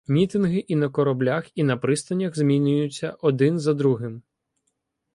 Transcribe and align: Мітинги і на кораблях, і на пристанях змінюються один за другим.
Мітинги 0.07 0.59
і 0.67 0.75
на 0.75 0.89
кораблях, 0.89 1.45
і 1.57 1.63
на 1.63 1.77
пристанях 1.77 2.35
змінюються 2.37 3.15
один 3.21 3.59
за 3.59 3.73
другим. 3.73 4.21